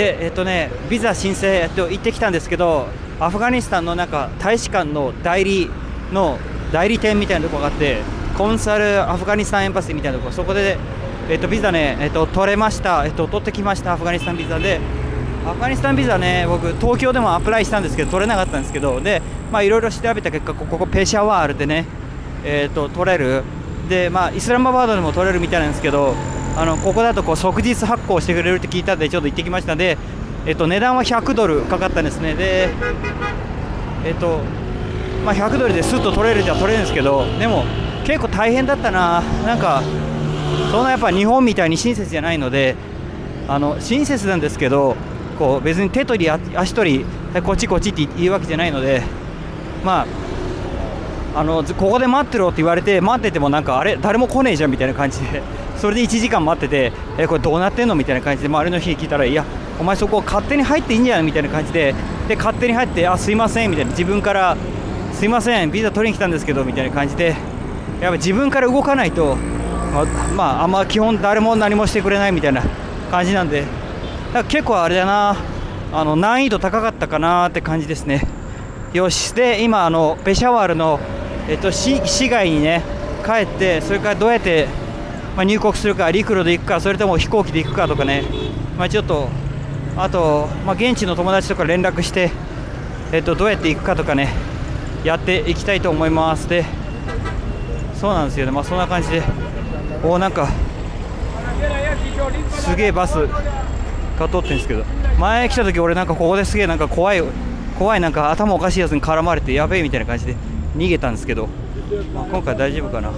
[0.00, 2.86] でえっとねビザ申請、えっと、行ってきたんですけど
[3.20, 5.70] アフガニスタンのなんか大使館の代理
[6.10, 6.38] の
[6.72, 7.98] 代理店みたいなとこがあって
[8.38, 10.78] コンサルアフガニスタンエンバシーみたいなとこそこで、
[11.28, 14.80] えっと、ビザね、えっと、取れました、えっと、取ってきましたアフガニスタンビザで。
[15.46, 21.86] アフガニスタンビザね僕東京でもアプライしたんですけど取れなかったんですけどでまあいろいろ調べた結果ここペシャワールでね
[22.44, 23.42] えっと取れる。
[23.88, 26.14] でまあイスラマバードでも取れるみたいなんですけど
[26.56, 29.96] あのここだとこう即日発行してくれるって聞いたんでちょっと行ってきましたので、
[30.46, 32.34] えっと、値段は100ドルかかったんですね。
[32.34, 32.68] で
[34.04, 34.40] えっと
[35.24, 37.64] まあ、100ドルですっと取れるじゃ取れるんですけどでも
[38.04, 39.22] 結構大変だったな。
[39.44, 39.82] なんか
[40.70, 42.74] そんなやっぱ日本みたいに親切じゃないので
[43.46, 44.96] あの親切なんですけど
[45.38, 49.02] こう別に手取り足取りこっちこっちって言うわけじゃないので
[49.84, 50.06] ま
[51.34, 53.96] ああのここで待ってろって言われて待っててもなんかあれ？
[53.96, 55.42] 誰も来ねえじゃんみたいな感じで
[55.80, 57.94] それで1時間待ってて、えこれどうなってんの？
[57.94, 59.44] みたいな感じで周りの日聞いたらいや
[59.80, 61.24] お前そこ勝手に入っていいんじゃない？
[61.24, 61.94] みたいな感じで
[62.28, 63.90] で勝手に入ってあすいませんみたいな。
[63.92, 64.56] 自分から
[65.14, 67.36] すいませんビザ取りに来たんですけどみたいな感じで
[68.00, 72.62] やっぱ自分から動かないとまあ、まあ、あんま基本誰も何もしてくれないみたいな
[73.10, 73.64] 感じなんで
[74.32, 75.36] だか結構あれだな
[75.92, 78.22] あの難易度高かったかなって感じですね。
[78.92, 81.00] よしで今あのペシャワールの、
[81.48, 82.82] えっと、市市街にね
[83.24, 84.68] 帰ってそれからどうやって
[85.36, 88.24] まあ、入国するか陸路で行くかそれとも飛行機で行くかとかね、
[88.76, 89.28] まあ、ちょっと
[89.96, 92.30] あと、まあ、現地の友達とか連絡して、
[93.12, 94.28] えっと、どうやって行くかとかね
[95.04, 96.48] やっていきたいと思います。
[96.48, 96.64] で
[97.94, 98.52] そうなんですよね。
[98.52, 99.22] まあそんな感じで。
[100.02, 100.48] おなんか
[102.50, 103.14] すげえバス
[104.18, 104.84] が通ってるんですけど。
[105.18, 107.22] 前来た時俺なんかここですげえなんか怖い
[107.78, 110.36] 怖いなんか頭おかしいやつに絡まれてやべえみたいな感じで
[110.76, 111.48] 逃げたんですけど、
[112.14, 113.10] まあ、今回大丈夫かな。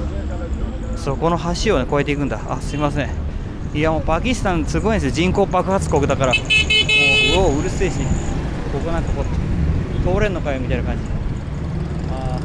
[1.03, 2.41] そこの橋を、ね、越えていくんだ。
[2.48, 3.11] あすいません。
[3.75, 5.11] いやもうパキスタンすごいんですよ。
[5.11, 6.33] 人口爆発国だから。
[6.33, 7.98] もうううるせえし。
[8.72, 11.03] ここなんかこう通れんのかよみたいな感じ。
[12.12, 12.39] あ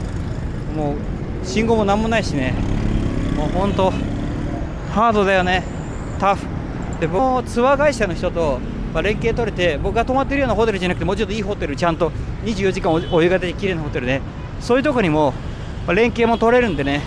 [0.76, 2.56] もう信号も何もないしね。
[3.36, 3.94] もうほんと
[4.92, 5.64] ハードだよね。
[6.20, 6.48] タフ。
[7.00, 8.60] で僕もツアー会社の人と
[8.92, 12.12] ま連携取れて僕が泊まってるようなホテルじゃなくてもうちょっといいホテルちゃんと
[12.44, 14.22] 24時間お湯が出て綺麗なホテルね。
[14.62, 15.34] そういうとこにも、
[15.86, 17.02] ま連携も取れるんでね。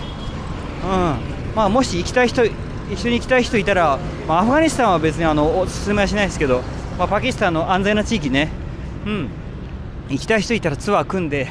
[0.85, 1.40] うん。
[1.55, 6.61] まあ、もし行きたい人一緒に行きたい人いたら、まあ、アフガニスタンは別にあのおすすめはしないですけど、
[6.97, 8.49] まあ、パキスタンの安全な地域ね、
[9.05, 9.29] うん、
[10.09, 11.49] 行きたい人いたらツアー組んで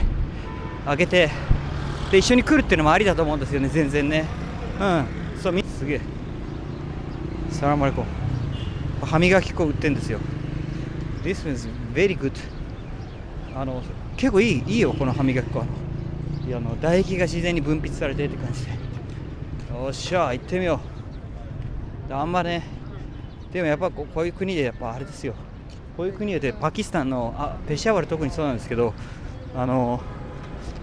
[0.86, 1.30] あげて
[2.10, 4.26] で一緒に来るっていうのもありだと思うんですよね全然ね。
[4.80, 5.06] うん。
[5.40, 6.00] そうみすげえ。
[7.50, 8.04] サラマレコ。
[9.02, 10.18] 歯磨き粉売ってんですよ。
[11.22, 12.32] This is very good.
[13.54, 13.82] あの
[14.16, 15.64] 結構いいいいよこの歯磨き粉。
[16.46, 18.72] いやあの唾液が自然に分泌されてって感じで。
[19.70, 20.80] よっしゃ行ってみよ
[22.08, 22.12] う。
[22.12, 22.62] あんまね
[23.52, 25.34] でもやっぱこういう国でやっぱあれですよ。
[25.96, 28.94] こういう国でパキスタンのあペシャワル特にそうなんですけど
[29.54, 30.00] あの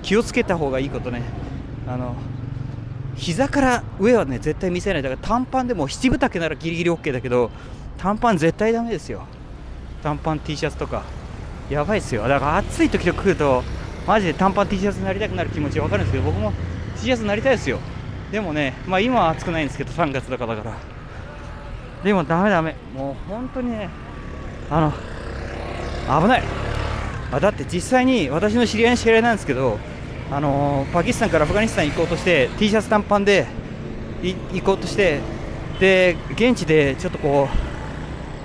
[0.03, 1.21] 気をつけた方がいいことね。
[1.87, 2.15] あの
[3.15, 5.01] 膝から上はね絶対見せない。
[5.03, 7.51] だから短パンでも七分丈ならギリギリ OK だけど
[7.97, 9.25] 短パン絶対ダメですよ。
[10.01, 11.03] 短パン T シャツとか。
[11.69, 12.27] やばいですよ。
[12.27, 13.63] だから暑い時と来ると
[14.07, 16.53] マジで短パン T シャツになりたくなる気持ち分かるんですけど僕も
[16.95, 17.79] T シャツになりたいですよ。
[18.31, 20.77] でもね、まあ今は暑くないんですけど、3月とかだから。
[22.03, 22.75] でもダメダメ。
[22.95, 23.89] もう本当にね、
[24.69, 24.93] あ
[26.07, 26.43] の、危ない。
[27.31, 29.77] あだって実際に私の知り合いの知り合いなんですけど、
[30.31, 33.47] あのー、パキスタンからアフガニスタン行こうとして T シャツ短パンで
[34.23, 35.19] 行こうとして
[35.79, 37.47] で現地でちょっとこ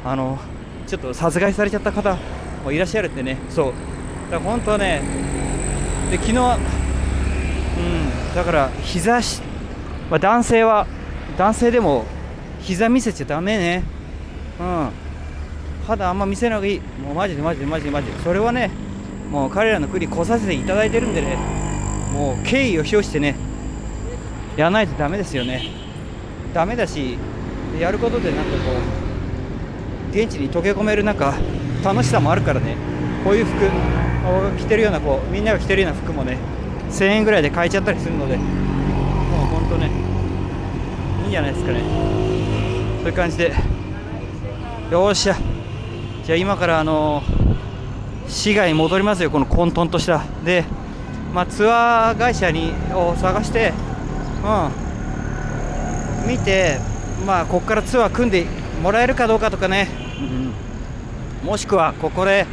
[0.04, 0.38] うあの
[0.87, 2.16] ちょっと殺害されちゃった方
[2.64, 3.72] もいらっしゃるってねそう
[4.31, 5.03] だから本当はね
[6.10, 9.41] で昨日うんだから日差し
[10.12, 10.86] まあ、男性は
[11.38, 12.04] 男性でも
[12.60, 13.82] 膝見せちゃだめね。
[14.60, 14.90] うん。
[15.86, 16.80] 肌あんま見せない方がいい。
[17.02, 18.18] もうマジでマジでマジでマジで。
[18.18, 18.70] それはね
[19.30, 21.38] もう彼らの国来させていただいてるんでね。
[22.12, 23.36] もう敬意を表してね。
[24.58, 25.62] やらないとダメですよね。
[26.52, 27.16] ダメだし
[27.80, 28.72] やることでなんかこ
[30.12, 31.32] う現地に溶け込めるなんか
[31.82, 32.76] 楽しさもあるからね。
[33.25, 36.37] こういう服を着てるようなこうみんなが着てるような服もね
[36.90, 38.62] 1000円ぐらいで買えちゃったりするので。
[39.72, 39.90] とね
[41.22, 41.80] いいんじゃないですかね。
[43.00, 43.52] そういう感じで。
[44.90, 45.36] よっしゃ
[46.24, 47.22] じゃあ今からあの
[48.28, 50.22] 市街に戻りますよこの混沌とした。
[50.44, 50.64] で
[51.32, 53.72] まあ、ツアー会社にを探して
[54.44, 56.28] うん。
[56.28, 56.78] 見て
[57.26, 58.46] まあここからツアー組んで
[58.82, 59.88] もらえるかどうかとかね、
[61.42, 62.46] うん、もしくはここで、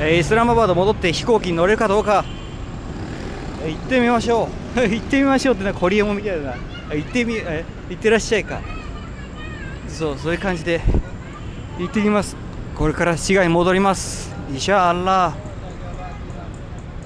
[0.00, 2.24] えー、イスラマバード戻って飛行機に乗れるかどうか
[3.68, 4.80] 行ってみましょう。
[4.88, 6.54] 行ってみましょうってなんかホリエモンみたいな。
[6.94, 8.60] 行ってみえ行ってらっしゃいか。
[9.88, 10.80] そうそういう感じで
[11.78, 12.36] 行ってきます。
[12.74, 14.34] これから市街に戻ります。
[14.54, 15.34] イシャアラー。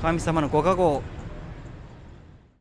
[0.03, 1.03] 神様のご加護を。